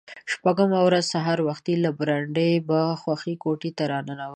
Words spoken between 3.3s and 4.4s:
کوټې ته را ننوت.